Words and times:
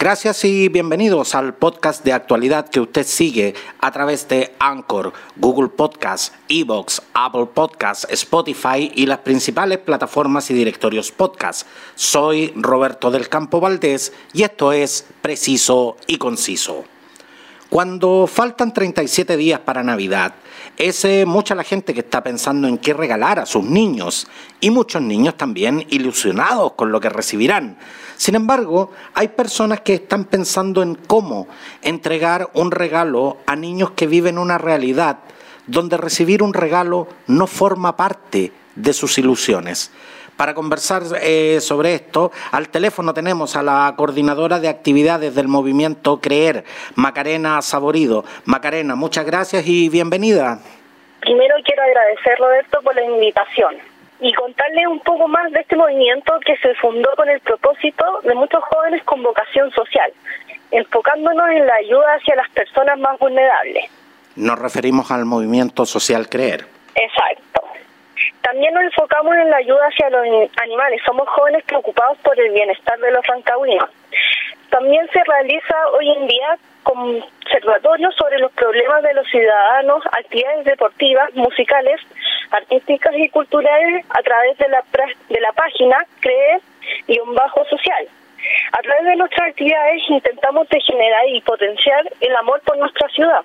Gracias 0.00 0.44
y 0.44 0.68
bienvenidos 0.68 1.34
al 1.34 1.54
podcast 1.56 2.04
de 2.04 2.12
actualidad 2.12 2.68
que 2.68 2.78
usted 2.78 3.04
sigue 3.04 3.54
a 3.80 3.90
través 3.90 4.28
de 4.28 4.54
Anchor, 4.60 5.12
Google 5.34 5.70
Podcast, 5.70 6.36
Evox, 6.48 7.02
Apple 7.14 7.46
Podcast, 7.52 8.04
Spotify 8.12 8.92
y 8.94 9.06
las 9.06 9.18
principales 9.18 9.78
plataformas 9.78 10.52
y 10.52 10.54
directorios 10.54 11.10
podcast. 11.10 11.66
Soy 11.96 12.52
Roberto 12.54 13.10
del 13.10 13.28
Campo 13.28 13.58
Valdés 13.58 14.12
y 14.32 14.44
esto 14.44 14.70
es 14.70 15.04
Preciso 15.20 15.96
y 16.06 16.18
Conciso. 16.18 16.84
Cuando 17.70 18.26
faltan 18.26 18.72
37 18.72 19.36
días 19.36 19.60
para 19.60 19.82
Navidad, 19.82 20.34
es 20.78 21.06
mucha 21.26 21.54
la 21.54 21.64
gente 21.64 21.92
que 21.92 22.00
está 22.00 22.22
pensando 22.22 22.66
en 22.66 22.78
qué 22.78 22.94
regalar 22.94 23.38
a 23.38 23.46
sus 23.46 23.62
niños 23.62 24.26
y 24.60 24.70
muchos 24.70 25.02
niños 25.02 25.36
también 25.36 25.84
ilusionados 25.90 26.72
con 26.72 26.92
lo 26.92 26.98
que 27.00 27.10
recibirán. 27.10 27.76
Sin 28.16 28.36
embargo, 28.36 28.92
hay 29.12 29.28
personas 29.28 29.80
que 29.82 29.94
están 29.94 30.24
pensando 30.24 30.82
en 30.82 30.94
cómo 30.94 31.46
entregar 31.82 32.50
un 32.54 32.70
regalo 32.70 33.36
a 33.46 33.54
niños 33.54 33.90
que 33.90 34.06
viven 34.06 34.38
una 34.38 34.56
realidad 34.56 35.18
donde 35.66 35.98
recibir 35.98 36.42
un 36.42 36.54
regalo 36.54 37.06
no 37.26 37.46
forma 37.46 37.96
parte 37.96 38.50
de 38.76 38.92
sus 38.94 39.18
ilusiones. 39.18 39.90
Para 40.38 40.54
conversar 40.54 41.02
eh, 41.20 41.58
sobre 41.60 41.94
esto, 41.94 42.30
al 42.52 42.68
teléfono 42.68 43.12
tenemos 43.12 43.56
a 43.56 43.62
la 43.64 43.92
coordinadora 43.96 44.60
de 44.60 44.68
actividades 44.68 45.34
del 45.34 45.48
movimiento 45.48 46.20
Creer, 46.20 46.62
Macarena 46.94 47.60
Saborido. 47.60 48.24
Macarena, 48.44 48.94
muchas 48.94 49.26
gracias 49.26 49.66
y 49.66 49.88
bienvenida. 49.88 50.60
Primero 51.18 51.56
quiero 51.64 51.82
agradecer, 51.82 52.38
Roberto, 52.38 52.80
por 52.84 52.94
la 52.94 53.02
invitación 53.02 53.78
y 54.20 54.32
contarle 54.34 54.86
un 54.86 55.00
poco 55.00 55.26
más 55.26 55.50
de 55.50 55.58
este 55.58 55.74
movimiento 55.74 56.32
que 56.46 56.56
se 56.58 56.72
fundó 56.76 57.10
con 57.16 57.28
el 57.28 57.40
propósito 57.40 58.04
de 58.22 58.34
muchos 58.36 58.62
jóvenes 58.62 59.02
con 59.02 59.20
vocación 59.24 59.72
social, 59.72 60.12
enfocándonos 60.70 61.50
en 61.50 61.66
la 61.66 61.74
ayuda 61.74 62.14
hacia 62.14 62.36
las 62.36 62.48
personas 62.50 62.96
más 63.00 63.18
vulnerables. 63.18 63.90
Nos 64.36 64.56
referimos 64.56 65.10
al 65.10 65.24
movimiento 65.24 65.84
social 65.84 66.28
Creer. 66.28 66.64
Exacto. 66.94 67.47
También 68.42 68.74
nos 68.74 68.84
enfocamos 68.84 69.34
en 69.34 69.50
la 69.50 69.58
ayuda 69.58 69.86
hacia 69.86 70.10
los 70.10 70.24
animales. 70.62 71.00
Somos 71.04 71.28
jóvenes 71.28 71.64
preocupados 71.64 72.18
por 72.18 72.38
el 72.40 72.52
bienestar 72.52 72.98
de 72.98 73.10
los 73.10 73.26
rancagüinos. 73.26 73.90
También 74.70 75.08
se 75.12 75.22
realiza 75.24 75.74
hoy 75.92 76.10
en 76.10 76.26
día 76.26 76.58
conservatorios 76.82 78.14
sobre 78.14 78.38
los 78.38 78.52
problemas 78.52 79.02
de 79.02 79.14
los 79.14 79.26
ciudadanos, 79.28 80.02
actividades 80.06 80.64
deportivas, 80.64 81.34
musicales, 81.34 82.00
artísticas 82.50 83.14
y 83.16 83.28
culturales 83.28 84.04
a 84.10 84.22
través 84.22 84.56
de 84.58 84.68
la, 84.68 84.82
de 85.28 85.40
la 85.40 85.52
página 85.52 86.06
Cree-Social. 86.20 88.08
A 88.72 88.82
través 88.82 89.04
de 89.04 89.16
nuestras 89.16 89.48
actividades 89.48 90.02
intentamos 90.08 90.66
generar 90.70 91.28
y 91.28 91.40
potenciar 91.42 92.10
el 92.20 92.36
amor 92.36 92.60
por 92.62 92.78
nuestra 92.78 93.08
ciudad 93.08 93.42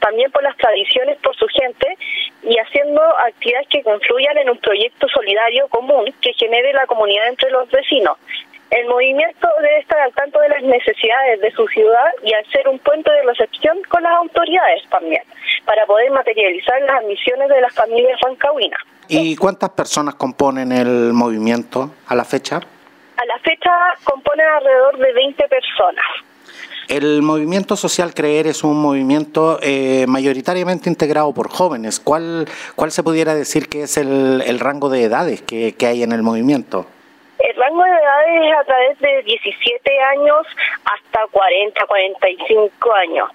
también 0.00 0.30
por 0.30 0.42
las 0.42 0.56
tradiciones, 0.56 1.18
por 1.18 1.36
su 1.36 1.46
gente 1.48 1.96
y 2.42 2.56
haciendo 2.58 3.02
actividades 3.18 3.68
que 3.68 3.82
confluyan 3.82 4.38
en 4.38 4.50
un 4.50 4.58
proyecto 4.58 5.08
solidario 5.08 5.68
común 5.68 6.12
que 6.20 6.32
genere 6.34 6.72
la 6.72 6.86
comunidad 6.86 7.28
entre 7.28 7.50
los 7.50 7.70
vecinos. 7.70 8.16
El 8.70 8.86
movimiento 8.86 9.48
debe 9.62 9.78
estar 9.78 9.98
al 9.98 10.12
tanto 10.12 10.38
de 10.40 10.50
las 10.50 10.62
necesidades 10.62 11.40
de 11.40 11.50
su 11.52 11.66
ciudad 11.68 12.12
y 12.22 12.34
hacer 12.34 12.68
un 12.68 12.78
puente 12.78 13.10
de 13.10 13.22
recepción 13.22 13.78
con 13.88 14.02
las 14.02 14.12
autoridades 14.12 14.82
también, 14.90 15.22
para 15.64 15.86
poder 15.86 16.10
materializar 16.10 16.80
las 16.82 17.02
ambiciones 17.02 17.48
de 17.48 17.60
las 17.62 17.74
familias 17.74 18.20
rancagüinas. 18.20 18.80
¿Y 19.08 19.36
cuántas 19.36 19.70
personas 19.70 20.16
componen 20.16 20.70
el 20.70 21.14
movimiento 21.14 21.94
a 22.08 22.14
la 22.14 22.24
fecha? 22.24 22.60
A 23.16 23.24
la 23.24 23.38
fecha 23.38 23.70
componen 24.04 24.46
alrededor 24.46 24.98
de 24.98 25.12
20 25.14 25.48
personas. 25.48 26.04
El 26.88 27.20
movimiento 27.20 27.76
social 27.76 28.14
Creer 28.14 28.46
es 28.46 28.64
un 28.64 28.80
movimiento 28.80 29.58
eh, 29.62 30.06
mayoritariamente 30.08 30.88
integrado 30.88 31.34
por 31.34 31.50
jóvenes. 31.50 32.00
¿Cuál, 32.00 32.46
¿Cuál 32.76 32.90
se 32.92 33.02
pudiera 33.02 33.34
decir 33.34 33.68
que 33.68 33.82
es 33.82 33.98
el, 33.98 34.42
el 34.46 34.58
rango 34.58 34.88
de 34.88 35.04
edades 35.04 35.42
que, 35.42 35.74
que 35.74 35.86
hay 35.86 36.02
en 36.02 36.12
el 36.12 36.22
movimiento? 36.22 36.86
El 37.38 37.54
rango 37.56 37.84
de 37.84 37.90
edades 37.90 38.50
es 38.50 38.56
a 38.58 38.64
través 38.64 38.98
de 39.00 39.22
17 39.22 40.00
años 40.16 40.46
hasta 40.86 41.26
40, 41.30 41.86
45 41.86 42.94
años. 42.94 43.30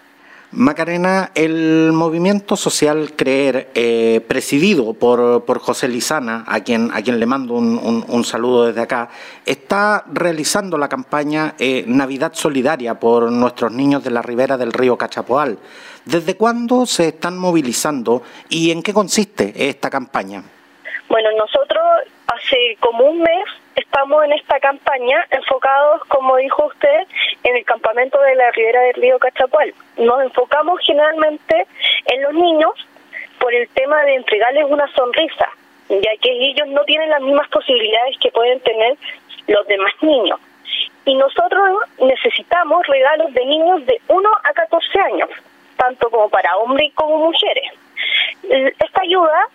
Macarena, 0.56 1.32
el 1.34 1.92
movimiento 1.94 2.56
social 2.56 3.14
Creer, 3.16 3.70
eh, 3.74 4.22
presidido 4.28 4.94
por, 4.94 5.44
por, 5.46 5.60
José 5.60 5.88
Lizana, 5.88 6.44
a 6.48 6.60
quien, 6.62 6.92
a 6.94 7.02
quien 7.02 7.20
le 7.20 7.26
mando 7.26 7.56
un, 7.56 8.06
un, 8.08 8.24
saludo 8.24 8.68
desde 8.68 8.82
acá, 8.82 9.10
está 9.46 10.04
realizando 10.12 10.78
la 10.78 10.88
campaña 10.88 11.56
eh, 11.58 11.84
Navidad 11.88 12.34
Solidaria 12.34 13.00
por 13.00 13.32
nuestros 13.32 13.72
niños 13.72 14.04
de 14.04 14.12
la 14.12 14.22
ribera 14.22 14.58
del 14.58 14.74
río 14.74 14.96
Cachapoal. 14.96 15.58
¿Desde 16.06 16.38
cuándo 16.38 16.86
se 16.86 17.08
están 17.08 17.38
movilizando 17.38 18.22
y 18.50 18.70
en 18.72 18.84
qué 18.84 18.94
consiste 18.94 19.70
esta 19.70 19.90
campaña? 19.90 20.44
Bueno, 21.10 21.30
nosotros 21.38 21.82
hace 22.28 22.78
como 22.80 23.06
un 23.06 23.22
mes 23.22 23.46
estamos 23.76 24.24
en 24.26 24.34
esta 24.34 24.60
campaña 24.60 25.26
enfocados, 25.32 26.02
como 26.08 26.38
dijo 26.38 26.66
usted, 26.66 27.08
en 27.44 27.56
el 27.56 27.66
campamento 27.66 28.20
de 28.22 28.36
la 28.36 28.52
ribera 28.52 28.82
del 28.82 28.94
río 28.96 29.20
Cachapual. 29.20 29.74
Nos 29.98 30.22
enfocamos 30.24 30.80
generalmente 30.86 31.68
en 32.06 32.22
los 32.22 32.34
niños 32.34 32.74
por 33.40 33.54
el 33.54 33.68
tema 33.70 34.02
de 34.04 34.16
entregarles 34.16 34.66
una 34.70 34.88
sonrisa, 34.94 35.50
ya 35.90 36.12
que 36.22 36.32
ellos 36.32 36.68
no 36.70 36.84
tienen 36.86 37.10
las 37.10 37.22
mismas 37.22 37.48
posibilidades 37.50 38.18
que 38.20 38.32
pueden 38.32 38.60
tener 38.62 38.98
los 39.48 39.68
demás 39.68 39.94
niños. 40.02 40.40
Y 41.06 41.16
nosotros 41.16 41.80
necesitamos 42.00 42.88
regalos 42.88 43.34
de 43.34 43.46
niños 43.46 43.86
de 43.86 44.00
1 44.08 44.30
a 44.44 44.54
14 44.54 45.00
años, 45.02 45.30
tanto 45.78 46.10
como 46.10 46.30
para 46.30 46.56
hombres 46.58 46.94
como 46.96 47.18
mujeres. 47.18 47.72
Esta 48.44 49.02
ayuda 49.02 49.48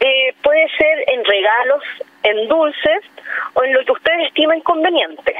eh, 0.00 0.34
puede 0.42 0.68
ser 0.76 1.04
en 1.06 1.24
regalos, 1.24 1.82
en 2.28 2.48
dulces 2.48 3.02
o 3.54 3.62
en 3.62 3.72
lo 3.72 3.84
que 3.84 3.92
ustedes 3.92 4.28
estimen 4.28 4.60
conveniente. 4.60 5.34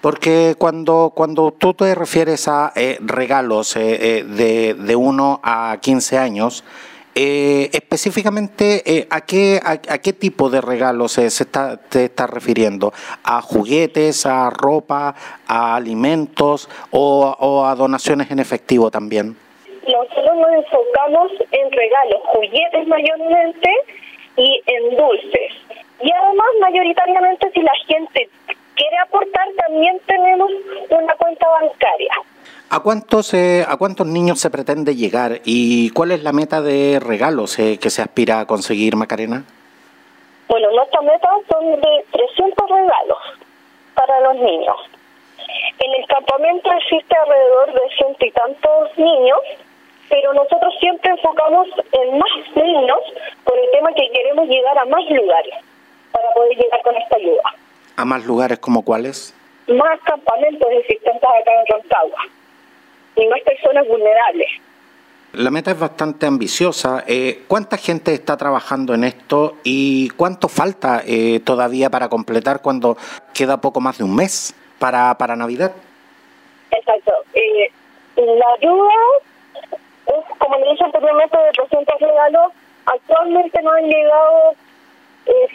Porque 0.00 0.54
cuando, 0.58 1.12
cuando 1.14 1.52
tú 1.52 1.74
te 1.74 1.94
refieres 1.94 2.48
a 2.48 2.72
eh, 2.74 2.96
regalos 3.00 3.76
eh, 3.76 4.24
de, 4.26 4.74
de 4.74 4.96
1 4.96 5.40
a 5.42 5.76
15 5.80 6.18
años, 6.18 6.64
específicamente, 7.12 9.06
¿a, 9.10 9.20
qué, 9.22 9.60
a, 9.62 9.98
qué 9.98 10.12
tipo 10.14 10.48
de 10.48 10.62
regalos 10.62 11.12
se 11.12 11.26
está, 11.26 11.76
te 11.76 12.06
estás 12.06 12.30
refiriendo? 12.30 12.94
¿A 13.24 13.42
juguetes, 13.42 14.24
a 14.24 14.48
ropa, 14.48 15.14
a 15.46 15.76
alimentos 15.76 16.70
o, 16.90 17.36
o 17.38 17.66
a 17.66 17.74
donaciones 17.74 18.30
en 18.30 18.38
efectivo 18.38 18.90
también? 18.90 19.36
nosotros 19.90 20.36
nos 20.36 20.52
enfocamos 20.52 21.32
en 21.50 21.72
regalos, 21.72 22.20
juguetes 22.26 22.86
mayormente 22.86 23.70
y 24.36 24.62
en 24.66 24.96
dulces. 24.96 25.52
Y 26.02 26.10
además, 26.10 26.46
mayoritariamente, 26.60 27.50
si 27.52 27.60
la 27.60 27.72
gente 27.86 28.28
quiere 28.74 28.98
aportar, 28.98 29.46
también 29.66 30.00
tenemos 30.06 30.50
una 30.88 31.14
cuenta 31.14 31.46
bancaria. 31.48 32.12
¿A 32.70 32.80
cuántos, 32.80 33.34
eh, 33.34 33.64
¿A 33.68 33.76
cuántos 33.76 34.06
niños 34.06 34.40
se 34.40 34.48
pretende 34.50 34.94
llegar 34.94 35.40
y 35.44 35.90
cuál 35.90 36.12
es 36.12 36.22
la 36.22 36.32
meta 36.32 36.62
de 36.62 37.00
regalos 37.00 37.58
eh, 37.58 37.78
que 37.78 37.90
se 37.90 38.00
aspira 38.00 38.40
a 38.40 38.46
conseguir, 38.46 38.96
Macarena? 38.96 39.44
Bueno, 40.48 40.70
nuestra 40.72 41.00
meta 41.02 41.28
son 41.50 41.80
de 41.80 42.04
300 42.12 42.70
regalos 42.70 43.18
para 43.94 44.20
los 44.20 44.36
niños. 44.36 44.76
En 45.78 45.94
el 46.00 46.06
campamento 46.06 46.70
existe 46.72 47.14
alrededor 47.16 47.72
de 47.72 47.96
ciento 47.96 48.26
y 48.26 48.30
tantos 48.30 48.98
niños 48.98 49.38
pero 50.08 50.34
nosotros 50.34 50.74
siempre 50.80 51.08
enfocamos 51.12 51.68
en 51.92 52.18
más 52.18 52.56
niños 52.56 52.98
por 53.44 53.56
el 53.56 53.70
tema 53.70 53.92
que 53.94 54.10
queremos 54.12 54.48
llegar 54.48 54.76
a 54.76 54.84
más 54.86 55.08
lugares 55.08 55.54
para 56.12 56.32
poder 56.34 56.56
llegar 56.56 56.82
con 56.82 56.96
esta 56.96 57.16
ayuda. 57.16 57.42
¿A 57.96 58.04
más 58.04 58.24
lugares 58.24 58.58
como 58.58 58.82
cuáles? 58.82 59.34
Más 59.68 60.00
campamentos 60.00 60.68
existentes 60.80 61.22
acá 61.22 61.50
en 61.60 61.66
Rancagua 61.66 62.22
y 63.16 63.26
más 63.28 63.40
personas 63.42 63.86
vulnerables. 63.86 64.48
La 65.32 65.50
meta 65.50 65.70
es 65.70 65.78
bastante 65.78 66.26
ambiciosa. 66.26 67.04
Eh, 67.06 67.44
¿Cuánta 67.46 67.76
gente 67.76 68.12
está 68.12 68.36
trabajando 68.36 68.94
en 68.94 69.04
esto 69.04 69.58
y 69.62 70.08
cuánto 70.10 70.48
falta 70.48 71.02
eh, 71.06 71.40
todavía 71.44 71.88
para 71.88 72.08
completar 72.08 72.62
cuando 72.62 72.96
queda 73.32 73.60
poco 73.60 73.80
más 73.80 73.98
de 73.98 74.04
un 74.04 74.16
mes 74.16 74.54
para, 74.80 75.16
para 75.16 75.36
Navidad? 75.36 75.72
Exacto. 76.72 77.12
Eh, 77.34 77.70
la 78.16 78.46
ayuda 78.58 78.94
como 80.38 80.56
le 80.58 80.70
dije 80.70 80.84
anteriormente, 80.84 81.38
de 81.38 81.50
300 81.52 82.00
regalos, 82.00 82.52
actualmente 82.86 83.62
no 83.62 83.70
han 83.70 83.84
llegado 83.84 84.54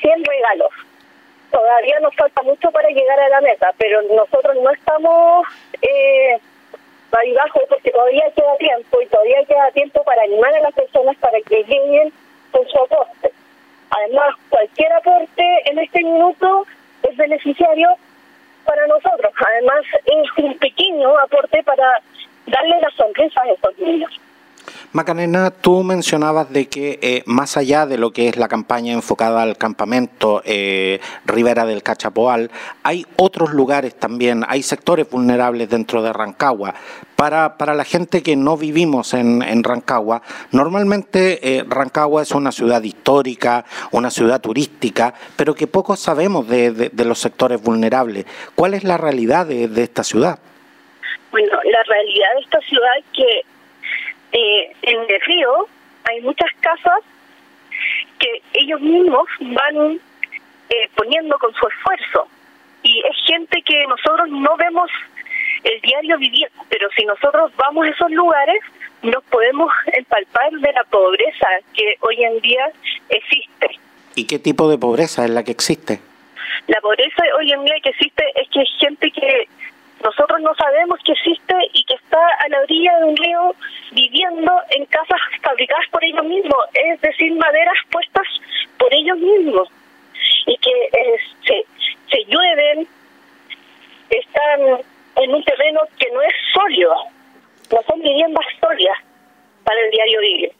100 0.02 0.24
regalos. 0.24 0.72
Todavía 1.52 2.00
nos 2.02 2.16
falta 2.16 2.42
mucho 2.44 2.72
para 2.72 2.90
llegar 2.90 3.20
a 3.20 3.30
la 3.30 3.42
meta, 3.42 3.72
pero 3.78 4.02
nosotros 4.04 4.56
no 4.62 4.72
estamos 4.72 5.48
eh, 5.82 6.40
bajo 7.34 7.62
porque 7.70 7.92
todavía 7.92 8.26
queda 8.36 8.58
tiempo 8.58 9.02
y 9.02 9.06
todavía 9.08 9.46
queda 9.46 9.72
tiempo 9.72 10.04
para 10.04 10.24
animar 10.24 10.54
a 10.54 10.62
las 10.62 10.74
personas 10.74 11.16
para 11.18 11.40
que 11.42 11.64
lleguen 11.64 12.12
con 12.52 12.68
su 12.68 12.78
aporte. 12.78 13.32
Además, 13.90 14.36
cualquier 14.50 14.92
aporte 14.94 15.44
en 15.66 15.80
este 15.80 16.04
minuto 16.04 16.66
es 17.04 17.16
beneficiario 17.16 17.90
para 18.66 18.86
nosotros. 18.88 19.32
Además, 19.48 19.86
es 20.06 20.44
un 20.44 20.58
pequeño 20.58 21.18
aporte 21.20 21.64
para 21.64 22.02
darle 22.48 22.82
la 22.82 22.90
sonrisa 22.92 23.42
a 23.42 23.52
esos 23.52 23.78
niños. 23.78 24.12
Macarena, 24.96 25.52
tú 25.52 25.84
mencionabas 25.84 26.54
de 26.54 26.70
que 26.70 27.00
eh, 27.02 27.22
más 27.26 27.58
allá 27.58 27.86
de 27.86 27.98
lo 27.98 28.12
que 28.12 28.30
es 28.30 28.38
la 28.38 28.48
campaña 28.48 28.94
enfocada 28.94 29.42
al 29.42 29.58
campamento 29.58 30.42
eh, 30.46 31.02
Rivera 31.26 31.66
del 31.66 31.84
Cachapoal, 31.84 32.50
hay 32.82 33.06
otros 33.18 33.52
lugares 33.52 33.94
también, 33.96 34.46
hay 34.48 34.64
sectores 34.64 35.10
vulnerables 35.10 35.70
dentro 35.70 36.02
de 36.02 36.14
Rancagua. 36.14 36.76
Para, 37.18 37.58
para 37.58 37.74
la 37.74 37.84
gente 37.84 38.24
que 38.24 38.38
no 38.38 38.56
vivimos 38.56 39.14
en, 39.14 39.66
Rancagua, 39.66 40.22
normalmente 40.52 41.58
eh, 41.58 41.66
Rancagua 41.68 42.22
es 42.22 42.32
una 42.32 42.54
ciudad 42.54 42.82
histórica, 42.82 43.66
una 43.92 44.10
ciudad 44.10 44.40
turística, 44.40 45.14
pero 45.36 45.56
que 45.56 45.68
poco 45.68 45.98
sabemos 45.98 46.48
de, 46.48 46.90
los 47.04 47.20
sectores 47.20 47.62
vulnerables. 47.62 48.26
¿Cuál 48.56 48.74
es 48.74 48.86
la 48.86 48.96
realidad 48.96 49.46
de, 49.46 49.68
de 49.68 49.84
esta 49.84 50.06
ciudad? 50.06 50.40
Bueno, 51.32 51.52
la 51.66 51.84
realidad 51.84 52.28
de 52.36 52.42
esta 52.44 52.60
ciudad 52.62 52.92
es 52.98 53.06
que 53.14 53.55
eh, 54.36 54.76
en 54.82 55.00
el 55.00 55.22
río 55.22 55.68
hay 56.04 56.20
muchas 56.22 56.52
casas 56.60 57.00
que 58.20 58.42
ellos 58.54 58.82
mismos 58.82 59.28
van 59.40 60.00
eh, 60.70 60.90
poniendo 60.96 61.38
con 61.40 61.54
su 61.54 61.66
esfuerzo 61.68 62.28
y 62.84 63.00
es 63.00 63.16
gente 63.26 63.62
que 63.62 63.86
nosotros 63.88 64.30
no 64.30 64.58
vemos 64.58 64.92
el 65.64 65.80
diario 65.82 66.18
vivir, 66.18 66.50
pero 66.70 66.90
si 66.98 67.06
nosotros 67.06 67.52
vamos 67.56 67.88
a 67.88 67.90
esos 67.90 68.12
lugares 68.12 68.60
nos 69.04 69.24
podemos 69.26 69.72
empalpar 69.94 70.52
de 70.52 70.74
la 70.74 70.84
pobreza 70.84 71.48
que 71.74 71.96
hoy 72.02 72.24
en 72.24 72.40
día 72.42 72.72
existe. 73.08 73.80
¿Y 74.16 74.28
qué 74.28 74.40
tipo 74.40 74.70
de 74.70 74.78
pobreza 74.78 75.24
es 75.24 75.30
la 75.30 75.44
que 75.44 75.52
existe? 75.52 76.00
La 76.68 76.82
pobreza 76.82 77.24
hoy 77.38 77.52
en 77.52 77.64
día 77.64 77.76
que 77.84 77.90
existe 77.90 78.24
es 78.36 78.50
que 78.50 78.60
hay 78.60 78.68
gente 78.80 79.12
que 79.12 79.48
nosotros 80.06 80.40
no 80.42 80.54
sabemos 80.54 81.00
que 81.04 81.14
existe 81.14 81.56
y 81.74 81.84
que 81.84 81.96
está 81.96 82.20
a 82.20 82.48
la 82.50 82.60
orilla 82.62 83.00
de 83.00 83.06
un 83.06 83.18
río 83.18 83.56
viviendo 83.92 84.52
en 84.76 84.86
casas 84.86 85.20
fabricadas 85.42 85.88
por 85.90 86.04
ellos 86.04 86.24
mismos, 86.24 86.60
es 86.74 87.02
decir, 87.02 87.34
maderas 87.34 87.78
puestas 87.92 88.28
por 88.78 88.94
ellos 88.94 89.18
mismos. 89.18 89.68
Y 90.46 90.56
que 90.58 90.72
eh, 90.72 91.18
se, 91.44 91.66
se 92.12 92.24
llueven, 92.26 92.88
están 94.12 94.86
en 95.16 95.34
un 95.34 95.44
terreno 95.44 95.82
que 95.98 96.12
no 96.12 96.22
es 96.22 96.34
sólido, 96.54 96.96
no 97.72 97.82
son 97.90 98.00
viviendas 98.00 98.46
sólidas 98.62 99.00
para 99.64 99.82
el 99.82 99.90
diario 99.90 100.20
vivir. 100.20 100.52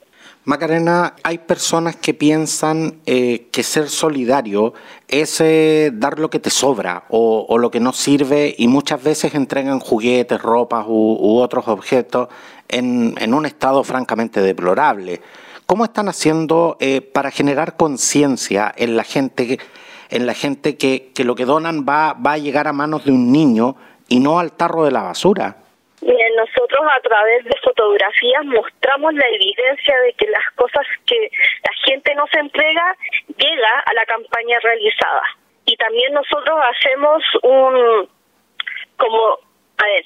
Macarena, 0.46 1.14
hay 1.24 1.38
personas 1.38 1.96
que 1.96 2.14
piensan 2.14 3.00
eh, 3.04 3.48
que 3.50 3.64
ser 3.64 3.88
solidario 3.88 4.74
es 5.08 5.40
eh, 5.40 5.90
dar 5.92 6.20
lo 6.20 6.30
que 6.30 6.38
te 6.38 6.50
sobra 6.50 7.02
o, 7.08 7.58
lo 7.58 7.68
que 7.72 7.80
no 7.80 7.92
sirve 7.92 8.54
y 8.56 8.68
muchas 8.68 9.02
veces 9.02 9.34
entregan 9.34 9.80
juguetes, 9.80 10.40
ropas 10.40 10.86
u, 10.86 11.38
otros 11.40 11.66
objetos 11.66 12.28
en, 12.68 13.34
un 13.34 13.44
estado 13.44 13.82
francamente 13.82 14.40
deplorable. 14.40 15.20
¿Cómo 15.66 15.84
están 15.84 16.08
haciendo 16.08 16.76
eh, 16.78 17.00
para 17.00 17.32
generar 17.32 17.76
conciencia 17.76 18.72
en 18.76 18.96
la 18.96 19.02
gente, 19.02 19.58
en 20.10 20.26
la 20.26 20.34
gente 20.34 20.76
que, 20.76 21.10
que, 21.12 21.24
lo 21.24 21.34
que 21.34 21.44
donan 21.44 21.84
va 21.84 22.14
a 22.22 22.38
llegar 22.38 22.68
a 22.68 22.72
manos 22.72 23.04
de 23.04 23.10
un 23.10 23.32
niño 23.32 23.74
y 24.08 24.20
no 24.20 24.38
al 24.38 24.52
tarro 24.52 24.84
de 24.84 24.92
la 24.92 25.02
basura? 25.02 25.65
Nosotros 26.36 26.86
a 26.94 27.00
través 27.00 27.44
de 27.44 27.56
fotografías 27.64 28.44
mostramos 28.44 29.14
la 29.14 29.26
evidencia 29.26 29.98
de 30.00 30.12
que 30.12 30.26
las 30.26 30.44
cosas 30.54 30.86
que 31.06 31.30
la 31.64 31.72
gente 31.86 32.14
nos 32.14 32.32
entrega 32.34 32.94
llega 33.38 33.80
a 33.86 33.94
la 33.94 34.04
campaña 34.04 34.58
realizada. 34.60 35.22
Y 35.64 35.76
también 35.76 36.12
nosotros 36.12 36.58
hacemos 36.70 37.22
un, 37.42 38.08
como, 38.98 39.38
a 39.78 39.86
ver, 39.86 40.04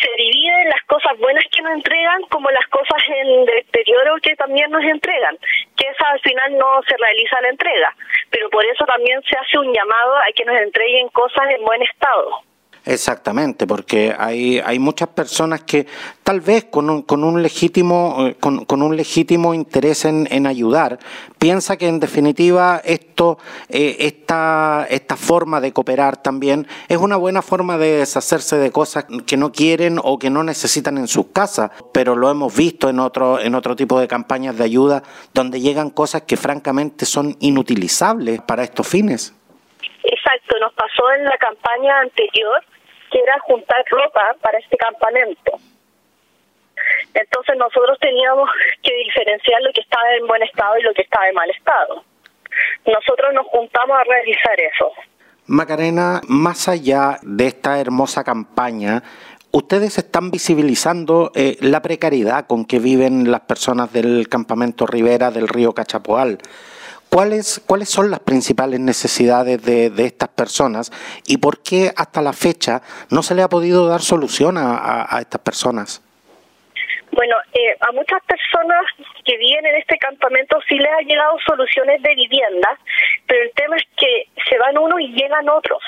se 0.00 0.10
dividen 0.16 0.68
las 0.68 0.82
cosas 0.84 1.18
buenas 1.18 1.44
que 1.50 1.62
nos 1.62 1.72
entregan 1.72 2.22
como 2.30 2.50
las 2.50 2.66
cosas 2.68 3.02
en 3.08 3.44
deterioro 3.44 4.14
que 4.22 4.36
también 4.36 4.70
nos 4.70 4.84
entregan, 4.84 5.36
que 5.76 5.88
esa 5.88 6.08
al 6.08 6.20
final 6.20 6.56
no 6.56 6.82
se 6.88 6.96
realiza 6.96 7.40
la 7.40 7.48
entrega, 7.48 7.96
pero 8.30 8.48
por 8.50 8.64
eso 8.64 8.84
también 8.86 9.20
se 9.22 9.36
hace 9.36 9.58
un 9.58 9.72
llamado 9.74 10.16
a 10.18 10.32
que 10.34 10.44
nos 10.44 10.60
entreguen 10.60 11.08
cosas 11.08 11.50
en 11.50 11.64
buen 11.64 11.82
estado. 11.82 12.44
Exactamente, 12.86 13.66
porque 13.66 14.14
hay, 14.18 14.58
hay 14.58 14.78
muchas 14.78 15.08
personas 15.08 15.62
que 15.62 15.86
tal 16.22 16.42
vez 16.42 16.64
con 16.64 16.90
un, 16.90 17.00
con 17.00 17.24
un 17.24 17.42
legítimo, 17.42 18.26
eh, 18.26 18.36
con, 18.38 18.82
un 18.82 18.94
legítimo 18.94 19.54
interés 19.54 20.04
en, 20.04 20.28
en, 20.30 20.46
ayudar, 20.46 20.98
piensa 21.38 21.78
que 21.78 21.88
en 21.88 21.98
definitiva 21.98 22.82
esto, 22.84 23.38
eh, 23.70 23.96
esta, 24.00 24.86
esta 24.90 25.16
forma 25.16 25.62
de 25.62 25.72
cooperar 25.72 26.18
también 26.18 26.66
es 26.86 26.98
una 26.98 27.16
buena 27.16 27.40
forma 27.40 27.78
de 27.78 28.00
deshacerse 28.00 28.58
de 28.58 28.70
cosas 28.70 29.06
que 29.26 29.38
no 29.38 29.50
quieren 29.50 29.98
o 30.02 30.18
que 30.18 30.28
no 30.28 30.44
necesitan 30.44 30.98
en 30.98 31.08
sus 31.08 31.28
casas, 31.28 31.70
pero 31.90 32.14
lo 32.14 32.30
hemos 32.30 32.54
visto 32.54 32.90
en 32.90 33.00
otro, 33.00 33.40
en 33.40 33.54
otro 33.54 33.76
tipo 33.76 33.98
de 33.98 34.08
campañas 34.08 34.58
de 34.58 34.64
ayuda 34.64 35.02
donde 35.32 35.62
llegan 35.62 35.88
cosas 35.88 36.22
que 36.22 36.36
francamente 36.36 37.06
son 37.06 37.34
inutilizables 37.40 38.42
para 38.42 38.62
estos 38.62 38.86
fines. 38.86 39.32
Exacto, 40.34 40.58
nos 40.60 40.72
pasó 40.74 41.12
en 41.12 41.24
la 41.24 41.36
campaña 41.38 42.00
anterior 42.00 42.62
que 43.10 43.20
era 43.20 43.38
juntar 43.40 43.84
ropa 43.88 44.34
para 44.40 44.58
este 44.58 44.76
campamento. 44.76 45.52
Entonces 47.14 47.56
nosotros 47.56 47.98
teníamos 48.00 48.48
que 48.82 48.94
diferenciar 48.94 49.62
lo 49.62 49.72
que 49.72 49.80
estaba 49.80 50.10
en 50.18 50.26
buen 50.26 50.42
estado 50.42 50.78
y 50.78 50.82
lo 50.82 50.92
que 50.94 51.02
estaba 51.02 51.28
en 51.28 51.34
mal 51.34 51.50
estado. 51.50 52.04
Nosotros 52.86 53.32
nos 53.34 53.46
juntamos 53.46 53.96
a 53.98 54.04
realizar 54.04 54.58
eso. 54.60 54.92
Macarena, 55.46 56.20
más 56.26 56.68
allá 56.68 57.18
de 57.22 57.46
esta 57.46 57.78
hermosa 57.78 58.24
campaña, 58.24 59.02
ustedes 59.52 59.98
están 59.98 60.30
visibilizando 60.30 61.30
eh, 61.34 61.56
la 61.60 61.82
precariedad 61.82 62.46
con 62.46 62.64
que 62.64 62.78
viven 62.78 63.30
las 63.30 63.40
personas 63.40 63.92
del 63.92 64.28
campamento 64.28 64.86
Rivera 64.86 65.30
del 65.30 65.48
río 65.48 65.72
Cachapoal. 65.72 66.38
¿Cuáles, 67.14 67.62
¿Cuáles 67.64 67.90
son 67.90 68.10
las 68.10 68.18
principales 68.18 68.80
necesidades 68.80 69.62
de, 69.62 70.04
estas 70.04 70.30
personas 70.30 70.90
y 71.28 71.38
por 71.38 71.62
qué 71.62 71.92
hasta 71.96 72.20
la 72.20 72.32
fecha 72.32 72.82
no 73.08 73.22
se 73.22 73.36
le 73.36 73.42
ha 73.42 73.48
podido 73.48 73.86
dar 73.86 74.00
solución 74.00 74.56
a, 74.58 75.06
estas 75.20 75.40
personas? 75.40 76.02
Bueno, 77.12 77.36
eh, 77.52 77.76
a 77.78 77.92
muchas 77.92 78.20
personas 78.24 78.82
que 79.24 79.36
viven 79.36 79.64
en 79.64 79.76
este 79.76 79.96
campamento 79.98 80.58
sí 80.68 80.74
les 80.74 80.90
ha 80.90 81.02
llegado 81.02 81.38
soluciones 81.46 82.02
de 82.02 82.16
vivienda, 82.16 82.76
pero 83.28 83.44
el 83.44 83.52
tema 83.52 83.76
es 83.76 83.84
que 83.96 84.26
se 84.50 84.58
van 84.58 84.76
unos 84.76 85.00
y 85.00 85.12
llegan 85.14 85.48
otros. 85.48 85.84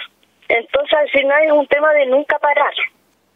Entonces 0.47 0.95
al 0.95 1.11
final 1.11 1.43
es 1.43 1.51
un 1.51 1.67
tema 1.67 1.93
de 1.95 2.07
nunca 2.07 2.39
parar. 2.39 2.75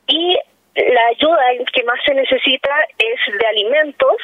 Y 0.07 0.39
la 0.77 1.07
ayuda 1.11 1.43
que 1.73 1.83
más 1.83 1.99
se 2.07 2.15
necesita 2.15 2.71
es 2.99 3.37
de 3.37 3.47
alimentos, 3.49 4.17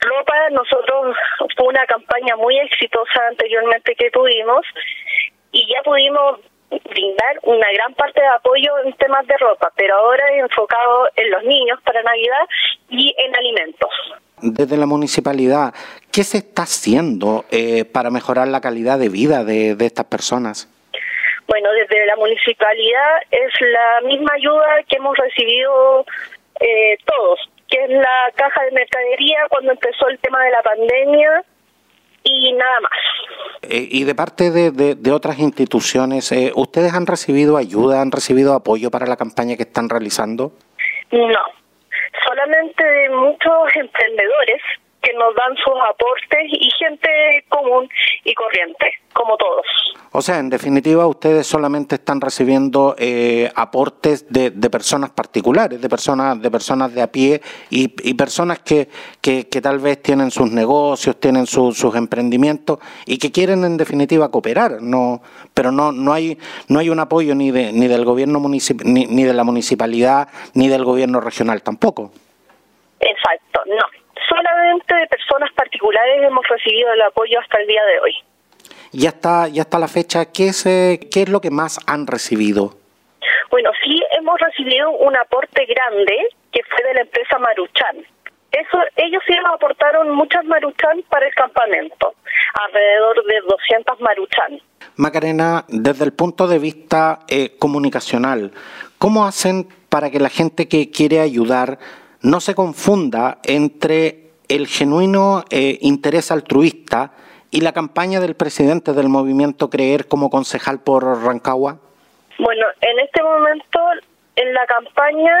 ropa. 0.00 0.34
Nosotros 0.50 1.16
fue 1.56 1.68
una 1.68 1.86
campaña 1.86 2.36
muy 2.36 2.58
exitosa 2.58 3.26
anteriormente 3.28 3.94
que 3.94 4.10
tuvimos 4.10 4.64
y 5.52 5.66
ya 5.72 5.82
pudimos 5.82 6.40
brindar 6.70 7.38
una 7.44 7.66
gran 7.72 7.94
parte 7.94 8.20
de 8.20 8.26
apoyo 8.26 8.78
en 8.84 8.92
temas 8.94 9.26
de 9.26 9.36
ropa, 9.38 9.72
pero 9.74 9.94
ahora 9.96 10.24
enfocado 10.34 11.08
en 11.16 11.30
los 11.30 11.42
niños 11.44 11.80
para 11.82 12.02
Navidad 12.02 12.46
y 12.90 13.14
en 13.18 13.34
alimentos. 13.36 13.90
Desde 14.42 14.76
la 14.76 14.86
municipalidad, 14.86 15.72
¿qué 16.12 16.24
se 16.24 16.38
está 16.38 16.62
haciendo 16.62 17.44
eh, 17.50 17.84
para 17.86 18.10
mejorar 18.10 18.48
la 18.48 18.60
calidad 18.60 18.98
de 18.98 19.08
vida 19.08 19.44
de 19.44 19.76
estas 19.80 20.04
personas? 20.04 20.68
Bueno, 21.48 21.70
desde 21.72 22.04
la 22.04 22.16
municipalidad 22.16 23.22
es 23.30 23.52
la 23.60 24.06
misma 24.06 24.34
ayuda 24.34 24.82
que 24.86 24.96
hemos 24.96 25.16
recibido 25.16 26.04
eh, 26.60 26.98
todos, 27.06 27.47
que 27.68 27.84
es 27.84 27.90
la 27.90 28.32
caja 28.34 28.62
de 28.64 28.72
mercadería 28.72 29.46
cuando 29.50 29.72
empezó 29.72 30.08
el 30.08 30.18
tema 30.18 30.42
de 30.44 30.50
la 30.50 30.62
pandemia 30.62 31.44
y 32.24 32.52
nada 32.52 32.80
más. 32.80 32.92
Eh, 33.62 33.88
y 33.90 34.04
de 34.04 34.14
parte 34.14 34.50
de, 34.50 34.70
de, 34.70 35.12
otras 35.12 35.38
instituciones, 35.38 36.30
eh, 36.32 36.52
¿ustedes 36.54 36.94
han 36.94 37.06
recibido 37.06 37.56
ayuda, 37.56 38.00
han 38.00 38.12
recibido 38.12 38.54
apoyo 38.54 38.90
para 38.90 39.06
la 39.06 39.16
campaña 39.16 39.56
que 39.56 39.62
están 39.62 39.88
realizando? 39.88 40.52
No, 41.10 41.40
solamente 42.24 42.84
de 42.84 43.10
muchos 43.10 43.74
emprendedores 43.74 44.62
que 45.08 45.18
nos 45.18 45.34
dan 45.34 45.56
sus 45.56 45.74
aportes 45.88 46.44
y 46.50 46.70
gente 46.78 47.44
común 47.48 47.88
y 48.24 48.34
corriente, 48.34 48.92
como 49.12 49.36
todos. 49.36 49.66
O 50.12 50.22
sea, 50.22 50.38
en 50.38 50.50
definitiva, 50.50 51.06
ustedes 51.06 51.46
solamente 51.46 51.96
están 51.96 52.20
recibiendo 52.20 52.94
eh, 52.98 53.50
aportes 53.54 54.30
de, 54.30 54.50
de, 54.50 54.70
personas 54.70 55.10
particulares, 55.10 55.80
de 55.80 55.88
personas 55.88 56.40
de 56.40 56.50
personas 56.50 56.94
de 56.94 57.02
a 57.02 57.06
pie 57.06 57.40
y, 57.70 57.94
y 58.08 58.14
personas 58.14 58.60
que, 58.60 58.88
que, 59.20 59.44
tal 59.60 59.78
vez 59.78 60.02
tienen 60.02 60.30
sus 60.30 60.50
negocios, 60.50 61.18
tienen 61.20 61.46
sus 61.46 61.94
emprendimientos 61.94 62.78
y 63.06 63.18
que 63.18 63.32
quieren 63.32 63.64
en 63.64 63.76
definitiva 63.76 64.30
cooperar, 64.30 64.82
no, 64.82 65.20
pero 65.54 65.72
no 65.72 65.92
no 65.92 66.12
hay 66.12 66.38
no 66.68 66.78
hay 66.78 66.90
un 66.90 67.00
apoyo 67.00 67.34
ni 67.34 67.50
de, 67.50 67.72
ni 67.72 67.86
del 67.86 68.04
gobierno 68.04 68.40
municip 68.40 68.82
ni, 68.82 69.06
ni 69.06 69.24
de 69.24 69.34
la 69.34 69.44
municipalidad 69.44 70.28
ni 70.54 70.68
del 70.68 70.84
gobierno 70.84 71.20
regional 71.20 71.62
tampoco. 71.62 72.10
Exacto, 73.00 73.60
no 73.66 73.98
solamente 74.28 74.94
de 74.94 75.06
personas 75.06 75.52
particulares 75.54 76.22
hemos 76.22 76.46
recibido 76.48 76.92
el 76.92 77.02
apoyo 77.02 77.40
hasta 77.40 77.60
el 77.60 77.66
día 77.66 77.84
de 77.84 78.00
hoy. 78.00 78.14
Y 78.92 79.06
hasta, 79.06 79.48
y 79.48 79.60
hasta 79.60 79.78
la 79.78 79.88
fecha, 79.88 80.26
¿qué 80.32 80.48
es, 80.48 80.64
eh, 80.66 81.00
¿qué 81.12 81.22
es 81.22 81.28
lo 81.28 81.40
que 81.40 81.50
más 81.50 81.78
han 81.86 82.06
recibido? 82.06 82.74
Bueno, 83.50 83.70
sí 83.82 84.00
hemos 84.18 84.28
hemos 84.28 84.40
recibido 84.40 84.90
un 84.90 85.16
aporte 85.16 85.64
grande 85.64 86.14
que 86.52 86.60
fue 86.68 86.86
de 86.86 86.94
la 86.94 87.00
empresa 87.02 87.38
Maruchan. 87.38 87.96
Eso, 88.50 88.78
ellos 88.96 89.22
sí 89.26 89.34
nos 89.42 89.54
aportaron 89.54 90.10
muchas 90.14 90.44
Maruchan 90.44 91.02
para 91.08 91.26
el 91.26 91.34
campamento, 91.34 92.14
alrededor 92.66 93.24
de 93.24 93.40
200 93.48 94.00
Maruchan. 94.00 94.60
Macarena, 94.96 95.64
desde 95.68 96.04
el 96.04 96.12
punto 96.12 96.46
de 96.46 96.58
vista 96.58 97.20
eh, 97.28 97.56
comunicacional, 97.58 98.52
¿cómo 98.98 99.24
hacen 99.24 99.68
para 99.88 100.10
que 100.10 100.20
la 100.20 100.28
gente 100.28 100.68
que 100.68 100.90
quiere 100.90 101.20
ayudar 101.20 101.78
no 102.22 102.40
se 102.40 102.54
confunda 102.54 103.38
entre 103.44 104.30
el 104.48 104.66
genuino 104.66 105.44
eh, 105.50 105.78
interés 105.80 106.30
altruista 106.30 107.12
y 107.50 107.60
la 107.60 107.72
campaña 107.72 108.20
del 108.20 108.34
presidente 108.34 108.92
del 108.92 109.08
movimiento 109.08 109.70
Creer 109.70 110.06
como 110.06 110.30
concejal 110.30 110.80
por 110.80 111.04
Rancagua? 111.04 111.78
Bueno, 112.38 112.66
en 112.80 112.98
este 113.00 113.22
momento, 113.22 113.80
en 114.36 114.54
la 114.54 114.66
campaña 114.66 115.36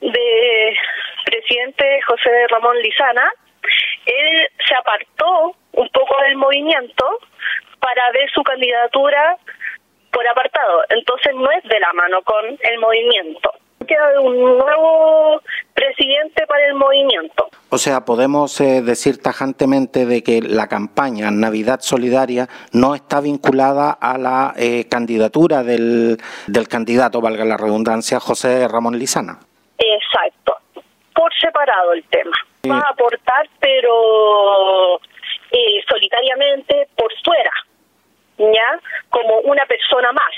de 0.00 0.76
presidente 1.24 2.00
José 2.06 2.46
Ramón 2.50 2.78
Lizana, 2.78 3.30
él 4.06 4.48
se 4.66 4.74
apartó 4.74 5.56
un 5.72 5.88
poco 5.90 6.16
del 6.22 6.36
movimiento 6.36 7.04
para 7.80 8.10
ver 8.12 8.30
su 8.30 8.42
candidatura 8.42 9.36
por 10.10 10.26
apartado. 10.26 10.84
Entonces 10.88 11.34
no 11.34 11.50
es 11.50 11.62
de 11.64 11.80
la 11.80 11.92
mano 11.92 12.22
con 12.22 12.44
el 12.46 12.78
movimiento. 12.80 13.52
Queda 13.88 14.20
un 14.20 14.58
nuevo 14.58 15.40
presidente 15.72 16.46
para 16.46 16.66
el 16.66 16.74
movimiento. 16.74 17.48
O 17.70 17.78
sea, 17.78 18.04
podemos 18.04 18.60
eh, 18.60 18.82
decir 18.82 19.22
tajantemente 19.22 20.04
de 20.06 20.22
que 20.22 20.42
la 20.42 20.68
campaña 20.68 21.30
Navidad 21.30 21.80
Solidaria 21.80 22.48
no 22.72 22.94
está 22.94 23.20
vinculada 23.20 23.90
a 23.92 24.18
la 24.18 24.54
eh, 24.56 24.86
candidatura 24.90 25.62
del, 25.62 26.18
del 26.46 26.68
candidato, 26.68 27.20
valga 27.20 27.44
la 27.44 27.56
redundancia, 27.56 28.20
José 28.20 28.68
Ramón 28.68 28.98
Lizana. 28.98 29.38
Exacto, 29.78 30.56
por 31.14 31.32
separado 31.40 31.92
el 31.94 32.04
tema. 32.04 32.36
Va 32.68 32.78
a 32.78 32.90
aportar, 32.90 33.48
pero 33.58 35.00
eh, 35.50 35.82
solitariamente 35.88 36.88
por 36.94 37.10
fuera, 37.24 37.52
¿ya? 38.38 38.80
Como 39.08 39.38
una 39.40 39.64
persona 39.66 40.12
más. 40.12 40.34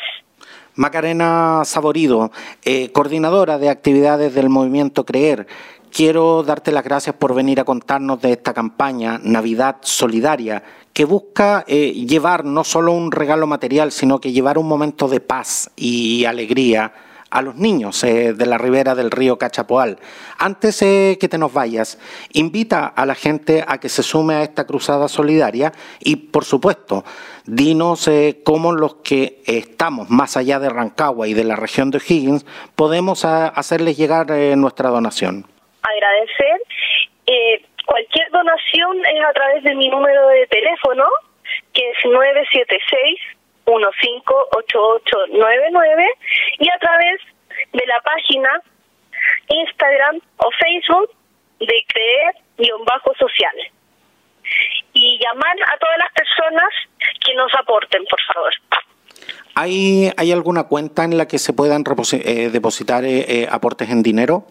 Macarena 0.80 1.60
Saborido, 1.66 2.32
eh, 2.64 2.90
coordinadora 2.90 3.58
de 3.58 3.68
actividades 3.68 4.32
del 4.32 4.48
movimiento 4.48 5.04
Creer, 5.04 5.46
quiero 5.92 6.42
darte 6.42 6.72
las 6.72 6.84
gracias 6.84 7.14
por 7.16 7.34
venir 7.34 7.60
a 7.60 7.64
contarnos 7.64 8.22
de 8.22 8.32
esta 8.32 8.54
campaña 8.54 9.20
Navidad 9.22 9.76
Solidaria 9.82 10.62
que 10.94 11.04
busca 11.04 11.66
eh, 11.68 11.92
llevar 11.92 12.46
no 12.46 12.64
solo 12.64 12.92
un 12.92 13.12
regalo 13.12 13.46
material, 13.46 13.92
sino 13.92 14.22
que 14.22 14.32
llevar 14.32 14.56
un 14.56 14.68
momento 14.68 15.06
de 15.06 15.20
paz 15.20 15.70
y 15.76 16.24
alegría 16.24 16.94
a 17.30 17.42
los 17.42 17.56
niños 17.56 18.02
eh, 18.04 18.32
de 18.32 18.46
la 18.46 18.58
ribera 18.58 18.94
del 18.94 19.10
río 19.10 19.38
Cachapoal. 19.38 19.98
Antes 20.38 20.82
eh, 20.82 21.16
que 21.20 21.28
te 21.28 21.38
nos 21.38 21.52
vayas, 21.52 21.98
invita 22.32 22.86
a 22.86 23.06
la 23.06 23.14
gente 23.14 23.64
a 23.66 23.78
que 23.78 23.88
se 23.88 24.02
sume 24.02 24.34
a 24.34 24.42
esta 24.42 24.66
cruzada 24.66 25.08
solidaria 25.08 25.72
y, 26.00 26.16
por 26.16 26.44
supuesto, 26.44 27.04
dinos 27.46 28.08
eh, 28.08 28.40
cómo 28.44 28.72
los 28.72 28.96
que 28.96 29.40
estamos 29.46 30.10
más 30.10 30.36
allá 30.36 30.58
de 30.58 30.68
Rancagua 30.68 31.28
y 31.28 31.34
de 31.34 31.44
la 31.44 31.56
región 31.56 31.90
de 31.90 31.98
O'Higgins 31.98 32.44
podemos 32.74 33.24
hacerles 33.24 33.96
llegar 33.96 34.30
nuestra 34.56 34.90
donación. 34.90 35.46
Agradecer. 35.82 36.60
cualquier 37.86 38.30
donación 38.30 38.98
es 39.04 39.24
a 39.24 39.32
través 39.32 39.64
de 39.64 39.74
mi 39.74 39.88
número 39.88 40.28
de 40.28 40.46
teléfono, 40.46 41.04
que 41.72 41.90
es 41.90 41.96
976 42.04 43.39
158899 43.70 46.04
y 46.58 46.68
a 46.68 46.78
través 46.78 47.20
de 47.72 47.86
la 47.86 48.00
página 48.00 48.60
Instagram 49.48 50.20
o 50.38 50.50
Facebook 50.58 51.10
de 51.60 51.84
creer-social. 51.88 53.54
Y 54.92 55.20
llamar 55.22 55.56
a 55.72 55.78
todas 55.78 55.98
las 55.98 56.12
personas 56.12 56.68
que 57.24 57.32
nos 57.34 57.54
aporten, 57.54 58.04
por 58.06 58.20
favor. 58.22 58.52
¿Hay, 59.54 60.10
¿Hay 60.16 60.32
alguna 60.32 60.64
cuenta 60.64 61.04
en 61.04 61.16
la 61.18 61.26
que 61.26 61.38
se 61.38 61.52
puedan 61.52 61.84
eh, 62.12 62.50
depositar 62.50 63.04
eh, 63.04 63.24
eh, 63.28 63.46
aportes 63.50 63.90
en 63.90 64.02
dinero? 64.02 64.44